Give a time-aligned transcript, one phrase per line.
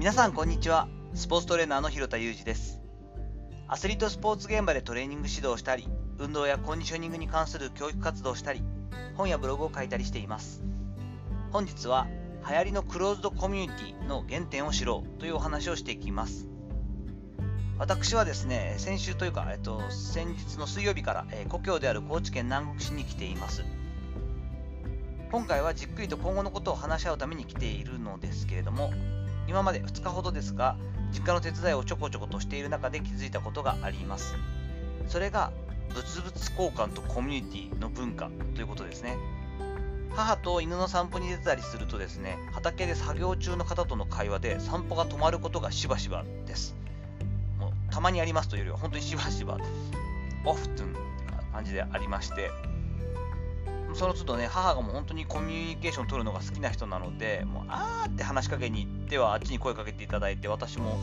[0.00, 0.88] 皆さんこんにちは。
[1.12, 2.80] スポーツトレーナーの広田裕二です。
[3.68, 5.86] アスリートスポーツ現場でトレーニング指導をしたり
[6.18, 8.62] 運動やコンディショニングに関する教育活動をしたり
[9.14, 10.64] 本やブログを書いたりしています。
[11.52, 12.06] 本日は
[12.48, 16.48] 流行りのクローズドコミュニティの原点を知ろうというお話をしていきます。
[17.76, 23.66] 私はですね先週というか、えっと、先日の水曜日から、え故郷である高知県南国市に来ています。
[25.30, 28.90] 今回はじっくりと今後のことを話し合うために来ているのですけれども
[29.50, 30.76] 今まで2日ほどですが
[31.12, 34.36] 実家の手伝いをちょこちょことしている中で気づいたことがあります。
[35.08, 35.50] それが
[35.92, 39.16] 物々交換とコミュニティの文化ということですね。
[40.14, 46.76] 母と犬の散歩に出たりするとですね畑で作業中の方との会話で散歩が止まることがしばしばです。
[47.58, 49.58] もうたまにありますというよりは本当にしばしば
[50.44, 51.00] オフトゥンって
[51.52, 52.52] 感じでありまして
[53.94, 60.98] その都度ね母がもう本当にコミュニケーションを取るのが好きな人なのでもうあーって話しかけに行ってはあっちに声かけていただいて私も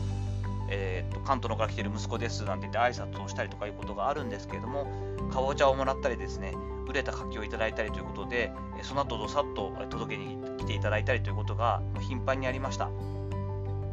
[0.70, 4.86] えー、と関東のから来てる息子ですなんて言って挨拶をしたりとかいうことがあるんですけれども
[5.32, 6.52] かぼちゃをもらったりですね
[6.86, 12.90] 売れた柿をいただいたりということでその後どさっと届けに来ていただいたりということが頻繁にありました。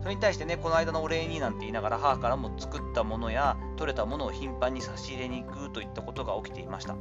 [0.02, 6.96] それに対してねこの間のお礼になんて言いながら母からも作ったものや取れたものを頻繁に差し入れに行くといったことが起きていました。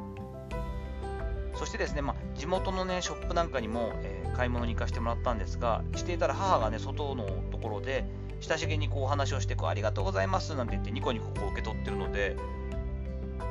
[1.54, 8.04] そしてですね、まあ、地元のねショップなんかにも、えー、買い物に行かせてもらったんですがしていたら母がね外のところで
[8.40, 12.36] 親しげにこうお話をしてこうありがとうございますなんて言ってニコニコこう受け取ってるので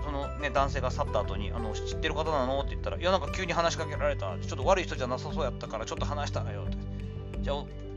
[0.04, 4.38] そのね男性が去った後にあの知ってる方なのって言ったらいやなんか急に話しかけられた。
[4.38, 6.78] ちょっと悪い人じゃなさそうやったからちょっと話したらよって。
[7.42, 7.56] じゃあ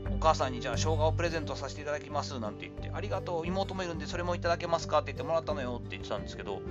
[0.09, 6.61] お母さんにじゃあ生姜をプレゼントさせていただきますなんて言ってありがとう妹もいるんでそれもいただけますかって言ってもらったのよって言ってたんですけど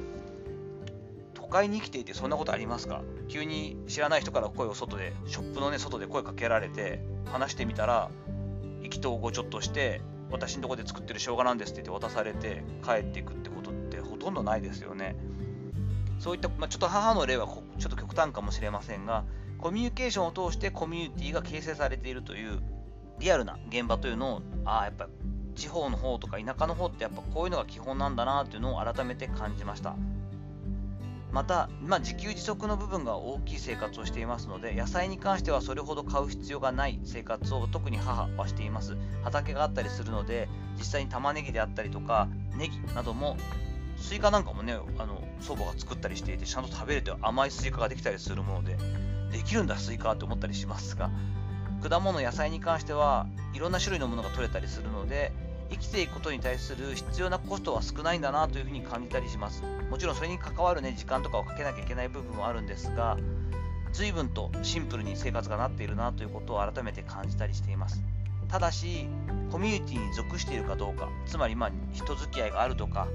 [1.49, 3.03] 都会に生きていてそんなことありますか？
[3.29, 8.11] 急に知らない人から声を外でショップのね外で声かけられて話してみたら
[8.83, 15.17] 意気投合ちょっとして私のとこで作ってる生姜なんですって言って渡されて帰っていくってことってほとんどないですよね。
[16.19, 17.47] そういった、まあ、ちょっと母の例は
[17.79, 19.25] ちょっと極端かもしれませんが、
[19.59, 22.61] コミュニケーションを通してコミュニティが形成されているという
[23.21, 25.09] リアルな現場というのを、ああ、やっぱ
[25.55, 29.95] 地方の方とか田舎の方ってやっぱこういうのが基本なんだなというのを改めて感じました。
[31.37, 38.97] また、まあ、自給自足の部分が大きい生活をしていますので野菜に関してはそれほど買う必要がない生活を特に母はしています。
[39.23, 40.49] 畑があったりするので
[40.79, 43.37] 実際に玉ねぎであったりとかネギなども
[43.99, 48.79] スイカなんかもねあの祖母が作ったりしていてちゃんと食べれて甘いスイカができたりするもので
[49.31, 51.11] できるんだスイカって思ったりしますが
[51.87, 55.33] 果物野菜に関してはいろんな種類のものが取れたりするので
[55.71, 59.63] 生きていくことに対する必要なコストは少ないんだなというふうに感じたりします。
[59.91, 63.17] もちろんそれに関わる、ね、時間とかをかけなきゃいけない部分もあるんですが、
[63.93, 68.03] 随分とシンプルに生活がなっているなということを改めて感じたりしています。
[68.49, 69.09] ただし、
[69.51, 73.09] コミュニティに属しているかどうか、つまりまあ人付き合いがあるとか、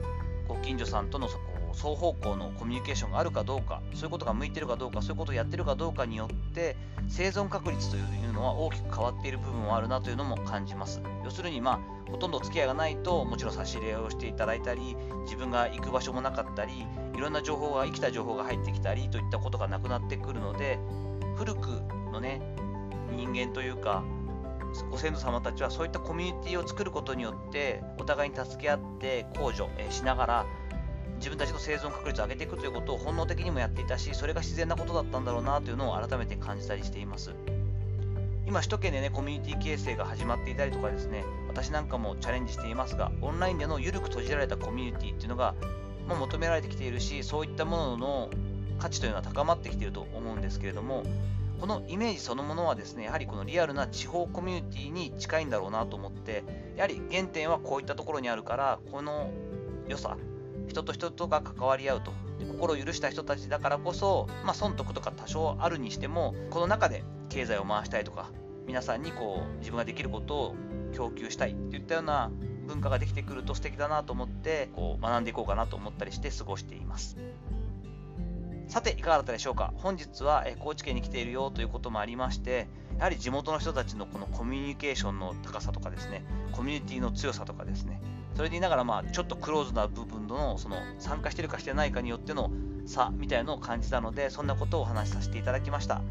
[0.48, 1.30] ご近所さんとの
[1.74, 6.76] 双方向のコミュニケーションがあるかどうか、そういうことが向いてるかどうか、そういうことをやってるかどうかによって、
[7.08, 11.02] 生存確率というのは大きく変わっている部分もあるなというのも感じます。
[11.24, 11.74] 要するに、ま
[12.08, 20.80] あ、ほとんど付き合いがないと、もちろん差し入れをしていただいたり、自分が行く場所もなかったり、いろんな情報が、生きた情報が入ってきたりといったことがなくなってくるので、
[21.36, 21.68] 古く
[22.12, 22.42] のね、
[23.16, 24.04] 人間というか、
[24.90, 30.46] ご先祖様たちはそういったコミュニティを作ることによってお互いに助け合って控除しながら
[31.22, 37.32] 自分たちの生存確率を上げていくということを本能的にもやっていたしそれが自然なことだったんだろうなというのを改めて感じたりしています。
[38.48, 45.56] 今首都圏でねコミュニティ形成が始まっていたりとかですね私なんかもチャレンジしていますがオンラインでの緩く閉じられたコミュニティっていうのが、
[46.10, 48.30] まあ、求められてきているしそういったものの
[48.78, 51.04] 価値というのは高まってきていると思うんですけれども
[51.62, 56.44] このイメージそのものはですねやはりこのリアルな地方コミュニティに近いんだろうなと思って
[56.76, 59.30] やはり原点はこういったところにあるからこの
[59.88, 60.18] 良さ
[60.72, 62.12] 人と人とが関わり合うと
[62.48, 68.32] 心を許した人たちだからこそ、まあ、損得とか多少あるにしてもこの中で経済を回したいとか
[68.66, 70.56] 皆さんにこう自分ができることを
[70.94, 72.32] 供給したいといったような
[72.68, 77.18] 文化ができてくると素敵だなと思ってこう学んでいこうかなと思ったりして過ごしています。
[78.68, 79.74] さて、いかがだったでしょうか？
[79.76, 88.00] 本日は高知県に来ているよということもありまして、やはり地元の人たちのこのコミュニケーションの高さとかですね、コミュニティの強さとかですね、
[88.36, 92.50] それで言いながら、まあ、ちょっとクローズな部分のその参加してるかしてないかによっての
[92.86, 96.02] 差みたいなのを感じたので、そんなことをお話しさせていただきました。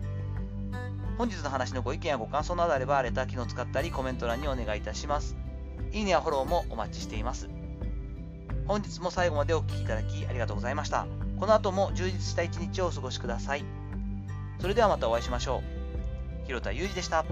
[1.18, 5.36] 本日の話のご意見やご感想などあれば、レター機能を使ったりコメント欄にお願いいたします。
[5.92, 7.48] いいねやフォローもお待ちしています。
[8.66, 11.06] 本日も最後までお聴きいただきありがとうございました。
[11.38, 13.64] この後も充実した一日をお過ごしください。
[14.60, 15.62] それではまたお会いしましょ
[16.44, 16.46] う。
[16.46, 17.24] 広田裕二でした。